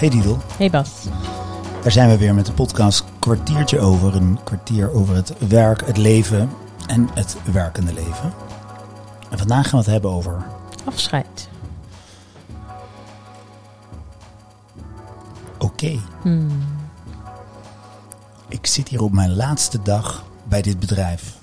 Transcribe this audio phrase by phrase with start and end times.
[0.00, 1.04] Hey Didel, Hey Bas.
[1.82, 4.14] daar zijn we weer met de podcast Kwartiertje over.
[4.16, 6.50] Een kwartier over het werk, het leven
[6.86, 8.32] en het werkende leven.
[9.30, 10.46] En vandaag gaan we het hebben over
[10.84, 11.48] Afscheid.
[15.58, 16.00] oké.
[16.22, 16.48] Hmm.
[18.48, 21.38] Ik zit hier op mijn laatste dag bij dit bedrijf.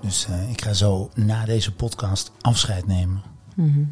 [0.00, 3.22] Dus eh, ik ga zo na deze podcast afscheid nemen.
[3.54, 3.84] Mhm.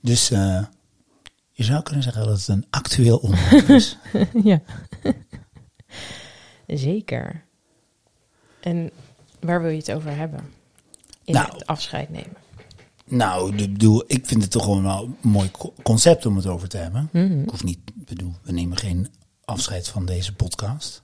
[0.00, 0.62] Dus eh,
[1.60, 3.96] je zou kunnen zeggen dat het een actueel onderwerp is.
[4.50, 4.60] ja.
[6.66, 7.44] Zeker.
[8.60, 8.90] En
[9.40, 10.40] waar wil je het over hebben?
[11.24, 11.52] In Nou.
[11.52, 12.36] het afscheid nemen.
[13.04, 16.46] nou, ik bedoel, ik vind het toch gewoon wel een mooi co- concept om het
[16.46, 17.08] over te hebben.
[17.12, 17.40] Mhm.
[17.42, 19.08] Ik hoef niet, bedoel, we nemen geen
[19.44, 21.02] afscheid van deze podcast.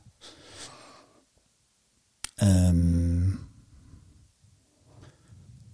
[2.35, 3.16] Ehm,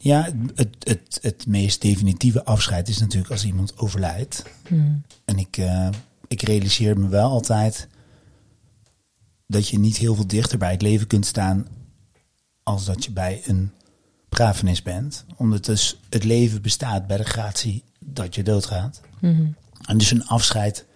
[0.02, 4.42] ja, het, het, het meest definitieve afscheid is natuurlijk als iemand overlijdt.
[4.68, 4.92] Mhm.
[5.24, 5.88] En ik, eh,
[6.28, 7.88] ik realiseer me wel altijd
[9.46, 11.66] dat je niet heel veel dichter bij het leven kunt staan
[12.62, 13.72] als dat je bij een
[14.28, 15.24] begrafenis bent.
[15.36, 19.00] Omdat dus het leven bestaat bij de gratie dat je doodgaat.
[19.20, 19.46] Mhm.
[19.86, 20.86] En dus een afscheid,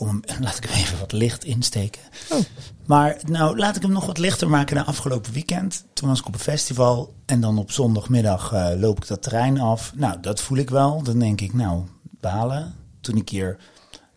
[0.00, 2.02] om laat ik hem even wat licht insteken.
[2.30, 2.38] Oh.
[2.86, 5.84] Maar nou, laat ik hem nog wat lichter maken na afgelopen weekend.
[5.92, 9.60] Toen was ik op een festival en dan op zondagmiddag eh, loop ik dat terrein
[9.60, 9.92] af.
[9.94, 11.02] Nou, dat voel ik wel.
[11.02, 11.84] Dan denk ik, nou,
[12.20, 12.74] balen.
[13.00, 13.58] Toen ik hier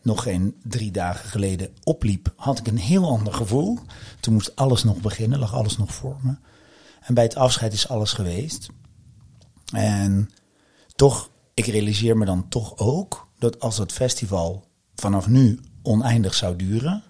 [0.01, 3.79] nog geen drie dagen geleden opliep, had ik een heel ander gevoel.
[4.19, 6.35] Toen moest alles nog beginnen, lag alles nog voor me.
[7.01, 8.67] En bij het afscheid is alles geweest.
[9.73, 10.29] En
[10.95, 16.55] toch, ik realiseer me dan toch ook dat als het festival vanaf nu oneindig zou
[16.55, 17.03] duren,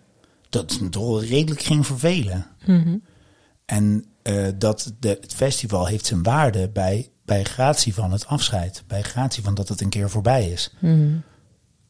[0.50, 2.48] dat het me toch redelijk ging vervelen.
[2.66, 2.98] Mhm.
[3.66, 8.84] En eh, dat de, het festival heeft zijn waarde bij, bij gratie van het afscheid.
[8.88, 10.74] Bij gratie van dat het een keer voorbij is.
[10.80, 11.18] Mhm.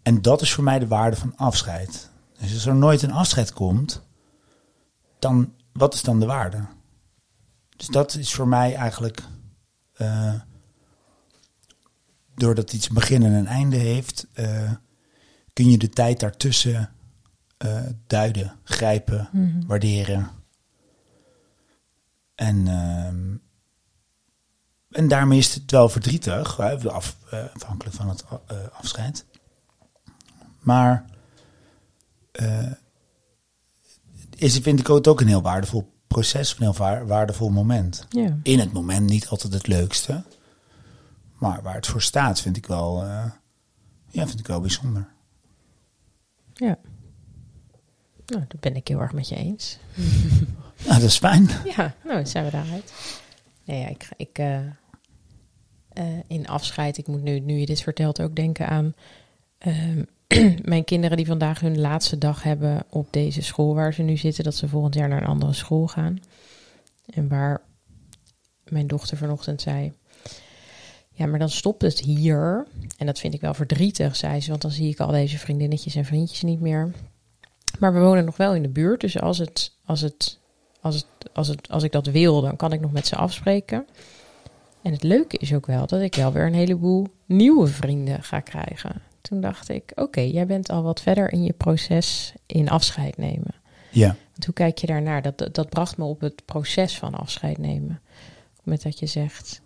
[0.04, 2.10] En dat is voor mij de waarde van afscheid.
[2.40, 4.02] Dus als er nooit een afscheid komt,
[5.20, 6.66] dan wat is dan de waarde?
[7.76, 9.24] Dus dat is voor mij eigenlijk,
[9.94, 10.34] eh,
[12.36, 14.72] doordat iets een begin en een einde heeft, eh,
[15.54, 16.90] kun je de tijd daartussen
[17.58, 19.66] eh, duiden, grijpen, Mhm.
[19.66, 20.30] waarderen.
[22.36, 23.36] En, ehm,
[24.90, 29.26] en daarmee is het wel verdrietig, af, eh, afhankelijk van het eh, afscheid.
[30.60, 31.06] Maar
[34.36, 38.08] is, vind ik het ook een heel waardevol proces, een heel waar- waardevol moment.
[38.44, 40.24] In het moment niet altijd het leukste.
[41.38, 43.04] Maar waar het voor staat, vind ik wel,
[44.08, 45.13] ja, vind ik wel bijzonder.
[46.54, 46.78] Ja.
[48.26, 49.78] Nou, dat ben ik heel erg met je eens.
[50.88, 51.48] Nou, dat is fijn.
[51.76, 52.94] Ja, nou, dan zijn we daaruit.
[53.66, 54.58] Nee, ja, ik, ga- ik eh,
[55.90, 58.94] eh, in afscheid, ik moet nu, nu je dit vertelt, ook denken aan
[59.58, 60.04] ehm,
[60.74, 64.44] mijn kinderen die vandaag hun laatste dag hebben op deze school waar ze nu zitten,
[64.44, 66.20] dat ze volgend jaar naar een andere school gaan.
[67.06, 67.62] En waar
[68.68, 69.94] mijn dochter vanochtend zei,
[71.14, 72.68] ja, maar dan stopt het hier.
[72.98, 75.96] En dat vind ik wel verdrietig, zei ze, want dan zie ik al deze vriendinnetjes
[75.96, 76.92] en vriendjes niet meer.
[77.80, 80.42] Maar we wonen nog wel in de buurt, dus als het, als het
[80.84, 83.88] als, het, als, het, als ik dat wil, dan kan ik nog met ze afspreken.
[84.82, 88.40] En het leuke is ook wel dat ik wel weer een heleboel nieuwe vrienden ga
[88.40, 89.02] krijgen.
[89.22, 93.54] Toen dacht ik, oké, jij bent al wat verder in je proces in afscheid nemen.
[93.90, 95.22] Ja, Want hoe kijk je daarnaar?
[95.22, 98.02] Dat, dat, dat bracht me op het proces van afscheid nemen.
[98.64, 99.62] Met dat je zegt,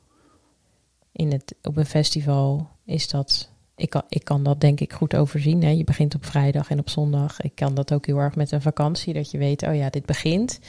[1.17, 3.50] in het, op een festival is dat...
[3.75, 5.63] Ik kan, ik kan dat denk ik goed overzien.
[5.63, 5.69] Hè?
[5.69, 7.41] Je begint op vrijdag en op zondag.
[7.41, 9.13] Ik kan dat ook heel erg met een vakantie.
[9.13, 10.59] Dat je weet, oh ja, dit begint.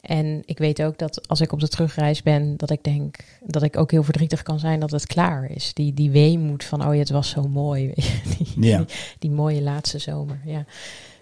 [0.00, 3.62] En ik weet ook dat als ik op de terugreis ben, dat ik denk dat
[3.62, 5.74] ik ook heel verdrietig kan zijn dat het klaar is.
[5.74, 7.92] Die, die weemoed van, oh ja, het was zo mooi.
[8.54, 8.76] Die, Ja.
[8.78, 8.86] die,
[9.18, 10.40] die mooie laatste zomer.
[10.44, 10.64] Ja.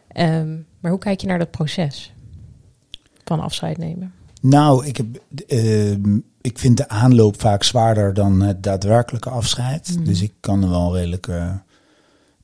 [0.08, 2.12] Ehm, maar hoe kijk je naar dat proces
[3.24, 4.14] van afscheid nemen?
[4.40, 5.06] Nou, ik, heb,
[5.46, 9.94] ehm, ik vind de aanloop vaak zwaarder dan het daadwerkelijke afscheid.
[9.94, 10.04] Mhm.
[10.04, 11.54] Dus ik kan er wel redelijk eh,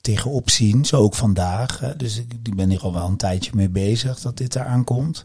[0.00, 0.84] tegenop zien.
[0.84, 1.80] Zo ook vandaag.
[1.80, 1.96] Hè.
[1.96, 5.24] Dus ik, ik ben hier al wel een tijdje mee bezig dat dit eraan komt.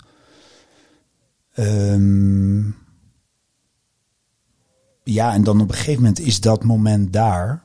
[1.53, 2.61] Ehm,
[5.03, 7.63] ja, en dan op een gegeven moment is dat moment daar.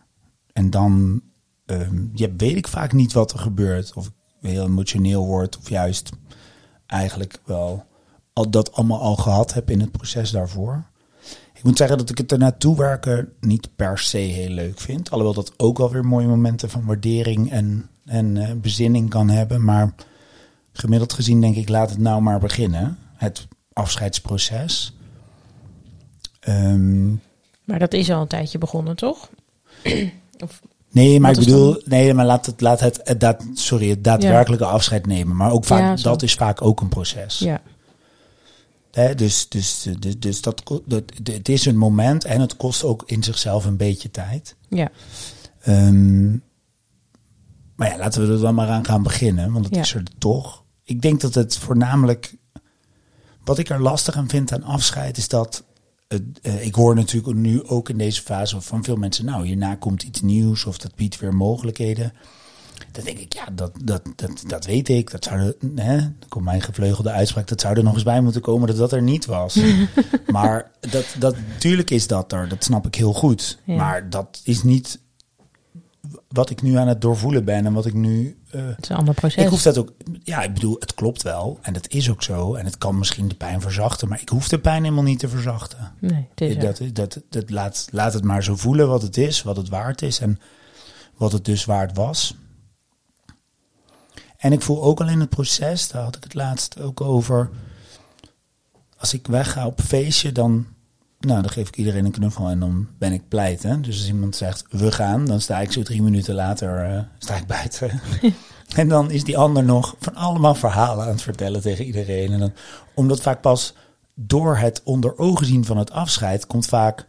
[0.52, 1.22] En dan
[1.66, 3.92] ehm, ja, weet ik vaak niet wat er gebeurt.
[3.94, 5.58] Of ik heel emotioneel word.
[5.58, 6.10] Of juist
[6.86, 7.86] eigenlijk wel
[8.36, 10.84] al dat allemaal al gehad heb in het proces daarvoor.
[11.54, 15.10] Ik moet zeggen dat ik het er naartoe werken niet per se heel leuk vind.
[15.10, 19.64] Alhoewel dat ook wel weer mooie momenten van waardering en, en eh, bezinning kan hebben.
[19.64, 19.94] Maar
[20.72, 22.98] gemiddeld gezien denk ik, laat het nou maar beginnen.
[23.14, 24.96] Het afscheidsproces.
[26.40, 27.10] Ehm,
[27.64, 29.30] Maar dat is al een tijdje begonnen, toch?
[30.44, 30.60] of,
[30.90, 34.64] Nee, maar ik bedoel, nee, maar laat het, laat het, het daad, sorry, het daadwerkelijke
[34.64, 35.36] afscheid nemen.
[35.36, 37.38] Maar ook vaak, Ja, dat is vaak ook een proces.
[37.38, 37.60] Ja,
[39.16, 43.22] Dus dus, dus, dus dat, dat, het is een moment en het kost ook in
[43.22, 44.56] zichzelf een beetje tijd.
[44.68, 44.90] ja,
[45.60, 46.30] Ehm,
[47.76, 49.80] maar ja, laten we er dan maar aan gaan beginnen, want het Ja.
[49.80, 50.64] is er toch.
[50.84, 52.36] Ik denk dat het voornamelijk,
[53.44, 55.64] wat ik er lastig aan vind aan afscheid, is dat,
[56.42, 60.02] eh, ik hoor natuurlijk nu ook in deze fase van veel mensen, nou, hierna komt
[60.02, 62.12] iets nieuws of dat biedt weer mogelijkheden.
[62.92, 65.10] Dan denk ik, ja, dat, dat, dat, dat weet ik.
[65.10, 68.20] Dat zou er, hè, dan komt mijn gevleugelde uitspraak, dat zou er nog eens bij
[68.20, 69.58] moeten komen dat dat er niet was.
[70.26, 73.58] maar dat, dat, natuurlijk is dat er, dat snap ik heel goed.
[73.64, 73.76] Ja.
[73.76, 74.98] Maar dat is niet
[76.28, 78.38] wat ik nu aan het doorvoelen ben en wat ik nu.
[78.50, 79.42] eh, het is een ander proces.
[79.44, 79.92] ik hoef dat ook.
[80.22, 82.54] Ja, ik bedoel, het klopt wel en dat is ook zo.
[82.54, 85.28] En het kan misschien de pijn verzachten, maar ik hoef de pijn helemaal niet te
[85.28, 85.92] verzachten.
[86.00, 86.60] Nee, het is er.
[86.60, 90.02] Dat, dat, dat laat, laat het maar zo voelen wat het is, wat het waard
[90.02, 90.38] is en
[91.16, 92.36] wat het dus waard was.
[94.36, 97.50] En ik voel ook al in het proces, daar had ik het laatst ook over.
[98.98, 100.66] Als ik wegga op feestje, dan,
[101.20, 103.62] nou, dan geef ik iedereen een knuffel en dan ben ik pleit.
[103.62, 103.80] Hè?
[103.80, 107.36] Dus als iemand zegt, we gaan, dan sta ik zo drie minuten later eh, sta
[107.36, 108.00] ik buiten.
[108.76, 112.32] en dan is die ander nog van allemaal verhalen aan het vertellen tegen iedereen.
[112.32, 112.52] En dan,
[112.94, 113.74] omdat vaak pas
[114.14, 117.06] door het onder ogen zien van het afscheid komt vaak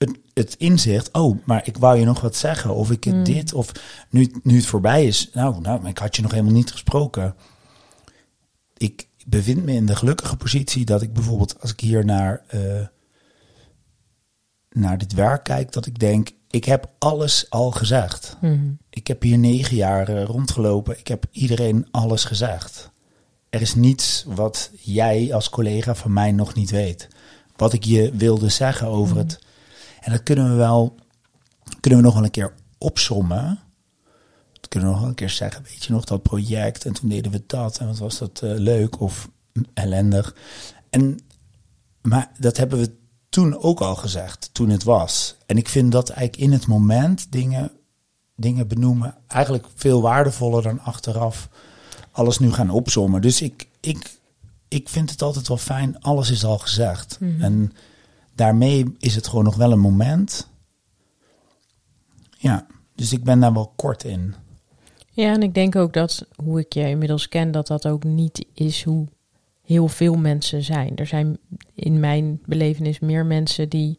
[0.00, 1.12] het, het inzicht.
[1.12, 2.74] Oh, maar ik wou je nog wat zeggen.
[2.74, 3.52] Of ik het dit.
[3.54, 3.72] Of
[4.10, 5.30] nu, nu het voorbij is.
[5.32, 7.34] Nou, nou, ik had je nog helemaal niet gesproken.
[8.76, 12.86] Ik bevind me in de gelukkige positie dat ik bijvoorbeeld als ik hier naar, eh,
[14.70, 18.36] naar dit werk kijk, dat ik denk, ik heb alles al gezegd.
[18.40, 18.70] Mhm.
[18.90, 20.98] Ik heb hier negen jaar eh, rondgelopen.
[20.98, 22.90] Ik heb iedereen alles gezegd.
[23.50, 27.08] Er is niets wat jij als collega van mij nog niet weet.
[27.56, 29.38] Wat ik je wilde zeggen over het.
[30.00, 30.94] En dat kunnen we wel.
[31.80, 33.58] Kunnen we nog wel een keer opsommen.
[34.52, 35.62] Dat kunnen we nog wel een keer zeggen.
[35.62, 36.84] Weet je nog dat project?
[36.84, 37.78] En toen deden we dat.
[37.78, 39.28] En wat was dat eh, leuk of
[39.74, 40.34] ellendig?
[40.90, 41.18] En,
[42.02, 42.94] maar dat hebben we
[43.28, 44.50] toen ook al gezegd.
[44.52, 45.36] Toen het was.
[45.46, 47.70] En ik vind dat eigenlijk in het moment dingen
[48.40, 51.48] dingen benoemen eigenlijk veel waardevoller dan achteraf
[52.10, 53.20] alles nu gaan opzommen.
[53.20, 54.18] Dus ik, ik,
[54.68, 57.18] ik vind het altijd wel fijn, alles is al gezegd.
[57.38, 57.72] En
[58.40, 60.48] daarmee is het gewoon nog wel een moment.
[62.38, 64.34] Ja, dus ik ben daar wel kort in.
[65.10, 68.44] Ja, en ik denk ook dat hoe ik je inmiddels ken, dat dat ook niet
[68.54, 69.06] is hoe
[69.64, 70.96] heel veel mensen zijn.
[70.96, 71.38] Er zijn
[71.74, 73.98] in mijn belevenis meer mensen die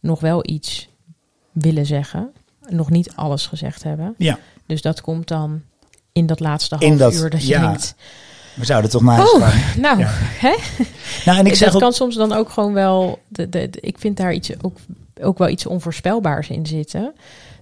[0.00, 0.88] nog wel iets
[1.52, 2.32] willen zeggen,
[2.68, 4.14] nog niet alles gezegd hebben.
[4.18, 5.62] Ja, Dus dat komt dan
[6.12, 7.66] in dat laatste In half dat- uur dat je ja.
[7.66, 7.94] denkt,
[8.54, 9.80] we zouden toch naar huis oh, gaan.
[9.80, 10.08] nou, Ja.
[10.14, 10.54] hè?
[11.24, 13.18] Nou, en ik zeg dat kan soms dan ook gewoon wel.
[13.28, 14.76] De, de, de- ik vind daar iets ook,
[15.20, 17.12] ook wel iets onvoorspelbaars in zitten.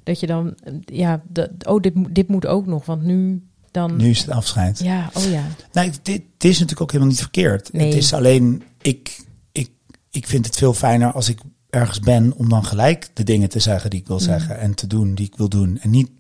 [0.03, 0.55] Dat je dan,
[0.85, 3.97] ja, dat, oh, dit, moet- dit moet ook nog, want nu dan.
[3.97, 4.79] nu is het afscheid.
[4.79, 5.43] Ja, oh ja.
[5.73, 6.03] Nou, dit,
[6.37, 7.73] dit is natuurlijk ook helemaal niet verkeerd.
[7.73, 7.87] Nee.
[7.87, 9.21] Het is alleen, ik,
[9.53, 9.71] ik,
[10.11, 11.41] ik vind het veel fijner als ik
[11.71, 14.23] ergens ben om dan gelijk de dingen te zeggen die ik wil Mm.
[14.23, 15.79] zeggen en te doen die ik wil doen.
[15.83, 16.11] En niet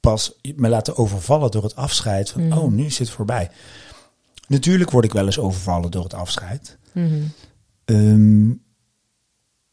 [0.00, 2.52] pas me laten overvallen door het afscheid van, Mm.
[2.52, 3.50] oh, nu is het voorbij.
[4.46, 6.76] Natuurlijk word ik wel eens overvallen door het afscheid.
[6.92, 7.22] Mhm.
[7.84, 8.50] Ehm,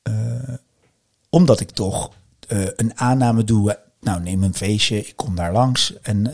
[0.02, 0.54] eh,
[1.30, 2.12] omdat ik toch
[2.48, 3.80] eh, een aanname doe.
[4.00, 6.34] Nou, neem een feestje, ik kom daar langs en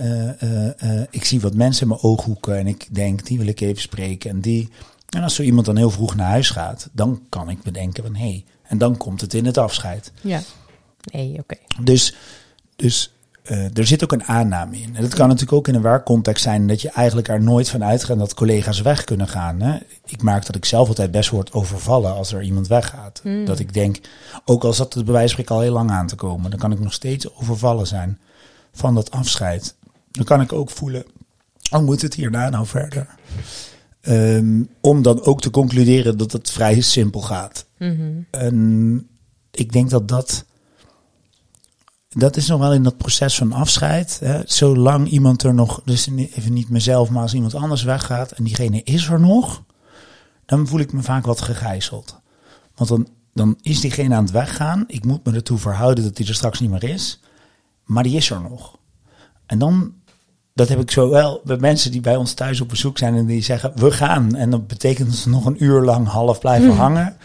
[0.79, 3.81] eh, ik zie wat mensen in mijn ooghoeken en ik denk, die wil ik even
[3.81, 4.69] spreken en die.
[5.09, 8.15] En als zo iemand dan heel vroeg naar huis gaat, dan kan ik bedenken van
[8.15, 10.11] hé, hey, en dan komt het in het afscheid.
[10.21, 10.41] Ja.
[11.11, 11.55] Nee, oké.
[11.81, 12.15] Dus,
[12.75, 13.13] dus
[13.49, 14.95] eh, er zit ook een aanname in.
[14.95, 17.83] En dat kan natuurlijk ook in een werkcontext zijn dat je eigenlijk er nooit van
[17.83, 19.61] uitgaat dat collega's weg kunnen gaan.
[19.61, 19.77] Hè?
[20.05, 23.19] Ik merk dat ik zelf altijd best word overvallen als er iemand weggaat.
[23.23, 23.45] Hmm.
[23.45, 23.99] Dat ik denk,
[24.45, 26.59] ook al zat het bij wijze van spreken al heel lang aan te komen, dan
[26.59, 28.19] kan ik nog steeds overvallen zijn
[28.71, 29.75] van dat afscheid.
[30.11, 31.03] Dan kan ik ook voelen,
[31.71, 33.07] oh moet het hierna nou verder?
[34.01, 37.65] Ehm, om dan ook te concluderen dat het vrij simpel gaat.
[37.77, 38.21] Mhm.
[38.31, 39.07] En
[39.51, 40.45] ik denk dat dat.
[42.09, 44.19] Dat is nog wel in dat proces van afscheid.
[44.19, 44.41] Hè.
[44.45, 48.83] Zolang iemand er nog, dus even niet mezelf, maar als iemand anders weggaat en diegene
[48.83, 49.63] is er nog,
[50.45, 52.19] dan voel ik me vaak wat gegijzeld.
[52.75, 54.83] Want dan, dan is diegene aan het weggaan.
[54.87, 57.19] Ik moet me ertoe verhouden dat hij er straks niet meer is.
[57.83, 58.77] Maar die is er nog.
[59.45, 59.93] En dan,
[60.53, 63.41] dat heb ik zowel bij mensen die bij ons thuis op bezoek zijn en die
[63.41, 64.35] zeggen, we gaan.
[64.35, 67.17] En dat betekent dat ze nog een uur lang half blijven hangen.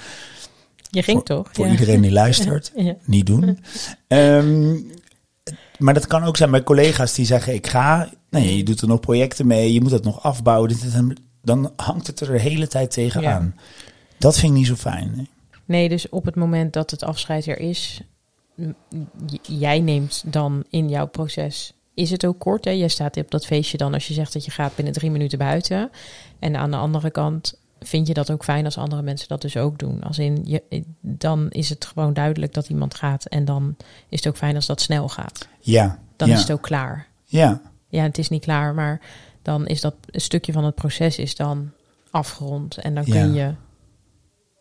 [0.95, 1.49] Je ging voor, toch?
[1.53, 1.73] Voor ja.
[1.73, 2.73] iedereen die luistert.
[2.77, 2.95] Ja.
[3.05, 3.59] Niet doen.
[4.07, 4.77] Ehm,
[5.79, 8.09] maar dat kan ook zijn bij collega's die zeggen: Ik ga.
[8.31, 9.73] Nee, je doet er nog projecten mee.
[9.73, 10.77] Je moet dat nog afbouwen.
[11.43, 13.33] Dan hangt het er de hele tijd tegenaan.
[13.33, 13.55] Aan.
[14.19, 15.13] Dat vind ik niet zo fijn.
[15.17, 15.29] nee.
[15.65, 18.01] Nee, dus op het moment dat het afscheid er is,
[19.43, 21.73] jij neemt dan in jouw proces.
[21.95, 22.65] Is het ook kort?
[22.65, 22.71] Hè?
[22.71, 25.39] Jij staat op dat feestje dan als je zegt dat je gaat binnen drie minuten
[25.39, 25.91] buiten.
[26.39, 29.57] En aan de andere kant vind je dat ook fijn als andere mensen dat dus
[29.57, 30.03] ook doen.
[30.03, 33.25] Als in, je, dan is het gewoon duidelijk dat iemand gaat.
[33.25, 33.77] En dan
[34.09, 35.49] is het ook fijn als dat snel gaat.
[35.61, 35.99] Ja.
[36.17, 36.35] Dan ja.
[36.35, 37.07] is het ook klaar.
[37.25, 37.61] Ja.
[37.89, 39.01] Ja, het is niet klaar, maar
[39.43, 41.71] dan is dat een stukje van het proces is dan
[42.11, 42.77] afgerond.
[42.77, 43.13] En dan Ja.
[43.13, 43.55] kun je,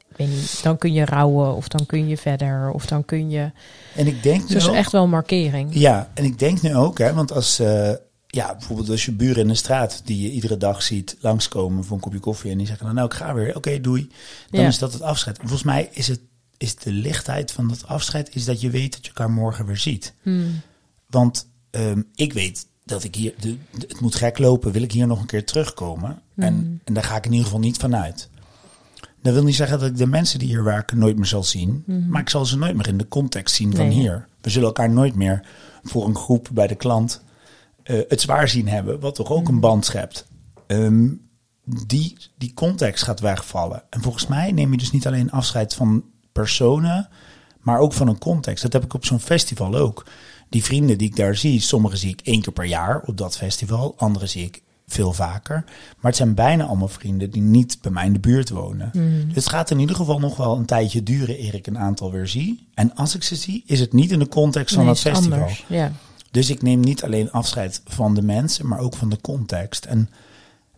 [0.10, 3.30] ik weet niet, dan kun je rouwen of dan kun je verder of dan kun
[3.30, 3.52] je.
[3.96, 5.70] En ik denk nu Dus ook- echt wel een markering.
[5.74, 7.92] Ja, en ik denk nu ook, hè, want als, eh,
[8.36, 11.96] ja, bijvoorbeeld als je buren in de straat die je iedere dag ziet langskomen voor
[11.96, 14.10] een kopje koffie en die zeggen dan, nou, ik ga weer, oké, doei.
[14.50, 14.68] Dan Ja.
[14.68, 15.36] is dat het afscheid.
[15.38, 16.20] En volgens mij is het,
[16.58, 19.78] is de lichtheid van dat afscheid, is dat je weet dat je elkaar morgen weer
[19.78, 20.14] ziet.
[20.22, 20.62] Hmm.
[21.10, 24.92] Want ehm, ik weet dat ik hier, de, de- het moet gek lopen, wil ik
[24.92, 26.22] hier nog een keer terugkomen.
[26.36, 28.30] En, en daar ga ik in ieder geval niet vanuit.
[29.22, 31.84] Dat wil niet zeggen dat ik de mensen die hier werken nooit meer zal zien.
[32.10, 34.28] Maar ik zal ze nooit meer in de context zien van hier.
[34.42, 35.46] We zullen elkaar nooit meer
[35.84, 37.22] voor een groep bij de klant
[37.84, 39.00] eh, het zwaar zien hebben.
[39.00, 40.28] Wat toch ook een band schept.
[40.68, 41.08] Ehm,
[41.88, 43.84] die, die context gaat wegvallen.
[43.90, 47.10] En volgens mij neem je dus niet alleen afscheid van personen,
[47.62, 48.64] maar ook van een context.
[48.64, 50.06] Dat heb ik op zo'n festival ook.
[50.50, 53.38] Die vrienden die ik daar zie, sommige zie ik één keer per jaar op dat
[53.38, 55.64] festival, andere zie ik veel vaker.
[55.66, 58.90] Maar het zijn bijna allemaal vrienden die niet bij mij in de buurt wonen.
[59.26, 62.12] Dus het gaat in ieder geval nog wel een tijdje duren eer ik een aantal
[62.12, 62.68] weer zie.
[62.74, 65.40] En als ik ze zie, is het niet in de context van Nee, dat festival.
[65.40, 65.66] anders.
[65.68, 65.92] Ja.
[66.34, 69.86] Dus ik neem niet alleen afscheid van de mensen, maar ook van de context.
[69.86, 70.10] En,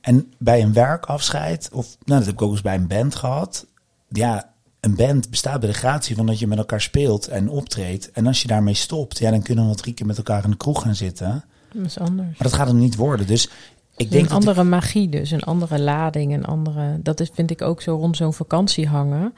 [0.01, 3.65] en bij een werkafscheid, of nou, dat heb ik ook eens bij een band gehad.
[4.09, 8.11] Ja, een band bestaat bij de gratie van dat je met elkaar speelt en optreedt.
[8.11, 10.49] En als je daarmee stopt, ja, dan kunnen we wel drie keer met elkaar in
[10.49, 11.43] de kroeg gaan zitten.
[11.73, 12.27] Dat is anders.
[12.27, 13.27] Maar dat gaat hem niet worden.
[13.27, 13.49] Dus
[13.95, 16.99] ik denk een dat ik- andere magie dus, een andere lading, een andere...
[17.01, 19.33] Dat is, vind ik ook zo rond zo'n vakantie hangen.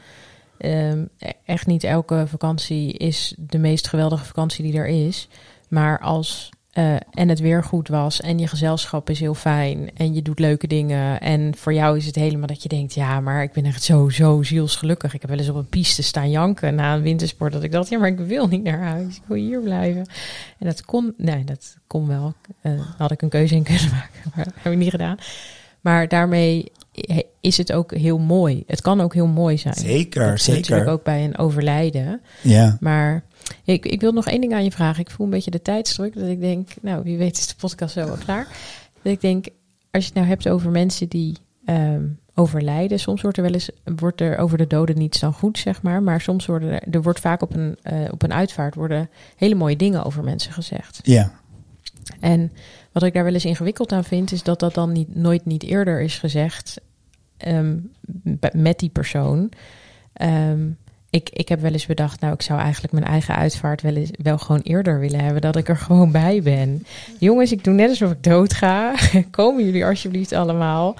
[0.58, 5.28] Ehm, e- echt niet elke vakantie is de meest geweldige vakantie die er is.
[5.68, 6.50] Maar als...
[6.72, 10.40] eh, en het weer goed was en je gezelschap is heel fijn en je doet
[10.40, 11.22] leuke dingen.
[11.22, 14.10] En voor jou is het helemaal dat je denkt, ja, maar ik ben echt zo,
[14.10, 15.14] zo zielsgelukkig.
[15.14, 17.54] Ik heb wel eens op een piste staan janken na een wintersport.
[17.54, 19.16] Dat ik dacht, ja, maar ik wil niet naar huis.
[19.16, 20.02] Ik wil hier blijven.
[20.60, 22.34] En dat kon, nee, dat kon wel.
[22.62, 25.18] Eh, had ik een keuze in kunnen maken, maar dat heb ik niet gedaan.
[25.82, 26.72] Maar daarmee
[27.42, 28.64] is het ook heel mooi.
[28.68, 29.74] Het kan ook heel mooi zijn.
[29.74, 30.60] Zeker, Dat zeker.
[30.60, 32.22] Natuurlijk ook bij een overlijden.
[32.42, 33.24] Ja, Maar
[33.64, 35.02] ik, ik wil nog één ding aan je vragen.
[35.02, 36.14] Ik voel een beetje de tijdsdruk.
[36.14, 38.48] Dat ik denk, nou, wie weet is de podcast zo wel klaar.
[39.02, 39.48] Dat ik denk,
[39.92, 42.04] als je het nou hebt over mensen die ehm,
[42.36, 43.00] overlijden.
[43.00, 46.04] Soms wordt er wel eens wordt er over de doden niets dan goed, zeg maar.
[46.04, 49.56] Maar soms worden er, er wordt vaak op een, eh, op een uitvaart worden hele
[49.56, 51.00] mooie dingen over mensen gezegd.
[51.04, 51.32] ja,
[52.20, 52.52] En
[52.92, 55.64] wat ik daar wel eens ingewikkeld aan vind, is dat dat dan niet, nooit niet
[55.64, 56.78] eerder is gezegd
[57.38, 57.76] ehm,
[58.54, 59.50] met die persoon.
[60.14, 60.60] Ehm,
[61.10, 64.10] ik, ik heb wel eens bedacht, nou, ik zou eigenlijk mijn eigen uitvaart wel, eens,
[64.22, 66.86] wel gewoon eerder willen hebben, dat ik er gewoon bij ben.
[67.20, 68.94] Jongens, ik doe net alsof ik dood ga.
[69.32, 70.96] Komen jullie alsjeblieft allemaal.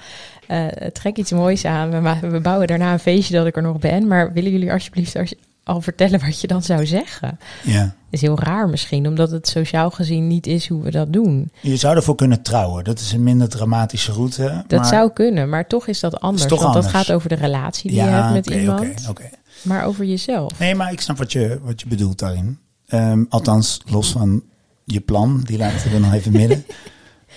[0.46, 1.90] Eh, trek iets moois aan.
[2.20, 4.06] We, we bouwen daarna een feestje dat ik er nog ben.
[4.06, 5.34] Maar willen jullie alsjeblieft als-
[5.68, 7.38] al vertellen wat je dan zou zeggen?
[7.64, 7.94] ja.
[8.10, 11.50] is heel raar misschien, omdat het sociaal gezien niet is hoe we dat doen.
[11.60, 12.84] Je zou ervoor kunnen trouwen.
[12.84, 14.64] Dat is een minder dramatische route.
[14.66, 16.46] Dat maar- zou kunnen, maar toch is dat anders.
[16.46, 16.84] want anders.
[16.84, 19.30] dat gaat over de relatie die je hebt met iemand, oké, oké.
[19.62, 20.58] maar over jezelf.
[20.58, 22.58] Nee, maar ik snap wat je, wat je bedoelt daarin.
[22.86, 24.42] Ehm, althans, los van
[24.84, 26.64] je plan, die laten we nog even midden.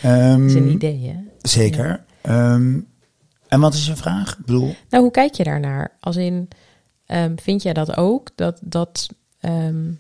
[0.02, 1.16] Ehm, Dat is een idee, hè?
[1.42, 2.04] Zeker.
[2.22, 2.80] Ehm,
[3.48, 4.32] en wat is je vraag?
[4.32, 5.92] Ik bedoel, Nou, hoe kijk je daarnaar?
[6.00, 6.48] Als in,
[7.12, 9.08] ehm, vind jij dat ook, dat, dat
[9.40, 9.92] ehm,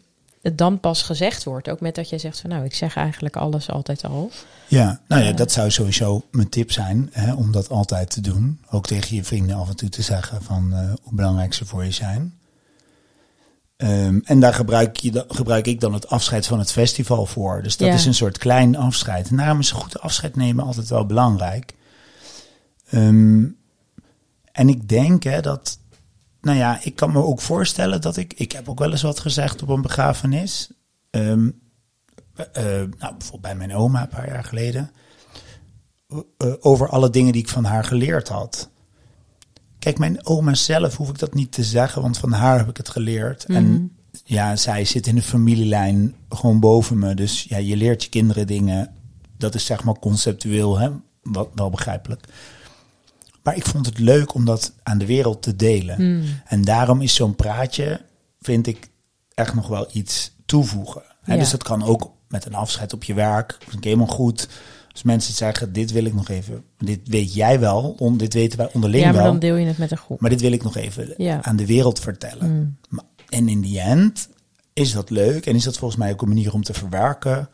[0.41, 1.69] het dan pas gezegd wordt?
[1.69, 4.31] Ook met dat jij zegt van, nou, ik zeg eigenlijk alles altijd al.
[4.67, 5.33] ja, nou ja, Ja.
[5.35, 8.59] dat zou sowieso mijn tip zijn, hè, om dat altijd te doen.
[8.69, 11.83] Ook tegen je vrienden af en toe te zeggen van eh, hoe belangrijk ze voor
[11.85, 12.35] je zijn.
[13.77, 17.63] Ehm, en daar gebruik, je, gebruik ik dan het afscheid van het festival voor.
[17.63, 17.93] Dus dat Ja.
[17.93, 19.29] is een soort klein afscheid.
[19.29, 21.73] En daarom is een goed afscheid nemen altijd wel belangrijk.
[24.51, 25.79] En ik denk hè, dat,
[26.41, 29.19] nou ja, ik kan me ook voorstellen dat ik, ik heb ook wel eens wat
[29.19, 30.71] gezegd op een begrafenis.
[31.09, 31.49] Ehm,
[32.35, 34.91] eh, nou, bijvoorbeeld bij mijn oma een paar jaar geleden.
[36.37, 38.69] eh, over alle dingen die ik van haar geleerd had.
[39.79, 42.77] Kijk, mijn oma zelf hoef ik dat niet te zeggen, want van haar heb ik
[42.77, 43.47] het geleerd.
[43.47, 43.57] Mhm.
[43.57, 47.13] En ja, zij zit in de familielijn gewoon boven me.
[47.13, 48.93] Dus ja, je leert je kinderen dingen.
[49.37, 50.89] Dat is zeg maar conceptueel, hè?
[51.21, 52.27] Wat, wel begrijpelijk.
[53.43, 55.95] Maar ik vond het leuk om dat aan de wereld te delen.
[55.95, 56.23] Hmm.
[56.45, 58.01] En daarom is zo'n praatje,
[58.41, 58.89] vind ik,
[59.33, 61.01] echt nog wel iets toevoegen.
[61.23, 61.35] Ja.
[61.37, 63.47] Dus dat kan ook met een afscheid op je werk.
[63.49, 64.47] Dat vind ik helemaal goed.
[64.91, 68.57] Als mensen zeggen, dit wil ik nog even, dit weet jij wel, on, dit weten
[68.57, 69.31] wij onderling Ja, maar wel.
[69.31, 70.21] dan deel je het met een groep.
[70.21, 71.43] Maar dit wil ik nog even Ja.
[71.43, 72.51] aan de wereld vertellen.
[72.55, 72.77] Mm.
[72.89, 74.29] Maar- En in die end
[74.73, 75.45] is dat leuk?
[75.45, 77.49] En is dat volgens mij ook een manier om te verwerken?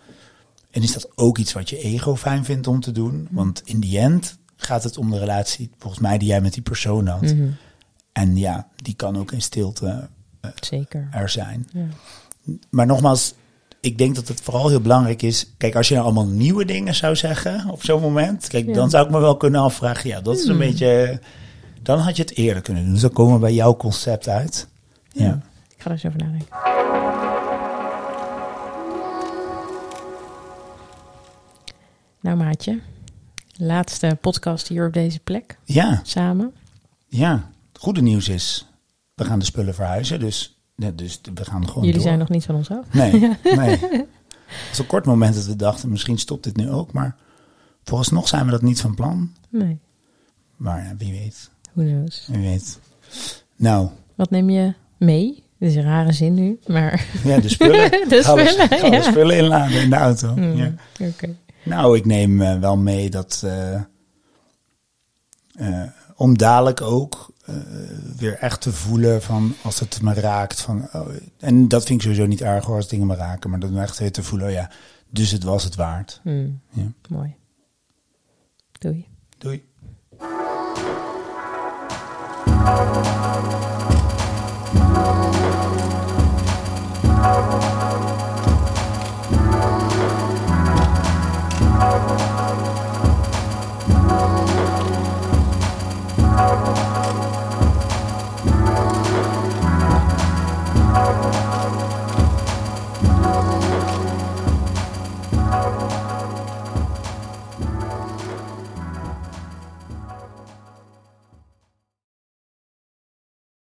[0.71, 3.27] En is dat ook iets wat je ego fijn vindt om te doen?
[3.31, 6.61] Want in die end gaat het om de relatie, volgens mij, die jij met die
[6.61, 7.21] persoon had.
[7.21, 7.47] Mhm.
[8.11, 10.07] En ja, die kan ook in stilte
[10.59, 11.07] Zeker.
[11.11, 11.67] er zijn.
[11.71, 11.85] Ja.
[12.69, 13.33] Maar nogmaals,
[13.81, 15.53] ik denk dat het vooral heel belangrijk is.
[15.57, 18.47] Kijk, als je nou allemaal nieuwe dingen zou zeggen op zo'n moment.
[18.47, 18.73] Kijk, Ja.
[18.73, 20.09] dan zou ik me wel kunnen afvragen.
[20.09, 20.59] Ja, dat is een Hmm.
[20.59, 21.21] beetje.
[21.81, 22.91] Dan had je het eerder kunnen doen.
[22.93, 24.67] Dus dan komen we bij jouw concept uit.
[25.11, 25.25] Ja.
[25.25, 25.33] Ja.
[25.75, 26.47] Ik ga er eens over nadenken.
[32.21, 32.79] Nou, maatje.
[33.57, 35.57] Laatste podcast hier op deze plek.
[35.63, 36.53] Ja, Samen.
[37.07, 37.49] ja.
[37.73, 38.67] Het goede nieuws is,
[39.15, 40.19] we gaan de spullen verhuizen.
[40.19, 42.01] Dus, ja, dus we gaan gewoon Jullie door.
[42.07, 42.85] zijn nog niet van ons af.
[42.93, 43.11] Nee,
[43.55, 43.77] nee.
[43.77, 46.91] Het is een kort moment dat we dachten, misschien stopt dit nu ook.
[46.93, 47.15] Maar
[47.83, 49.31] vooralsnog zijn we dat niet van plan.
[49.49, 49.79] Nee.
[50.55, 51.49] Maar ja, wie weet.
[51.73, 52.27] Who knows.
[52.31, 52.79] Wie weet.
[53.55, 55.43] Nou, Wat neem je mee?
[55.59, 57.05] Dit is een rare zin nu, maar...
[57.23, 57.91] ja, de spullen.
[58.09, 59.01] De Gaan we- spullen, gaan we ja.
[59.01, 60.33] spullen inladen in de auto.
[60.33, 60.71] Hmm, Ja.
[60.99, 61.35] Oké.
[61.67, 63.41] Nou, ik neem eh, wel mee dat...
[63.45, 63.75] eh,
[65.53, 65.83] eh,
[66.15, 67.35] om dadelijk ook
[68.17, 70.61] weer echt te voelen van als het me raakt.
[70.61, 71.07] Van, oh,
[71.39, 73.49] en dat vind ik sowieso niet erg hoor als dingen me raken.
[73.49, 74.71] Maar dan echt weer te voelen, oh ja,
[75.09, 76.19] dus het was het waard.
[76.23, 76.91] Hmm, Ja.
[77.09, 77.35] Mooi.
[78.79, 79.07] Doei.
[79.37, 79.63] Doei.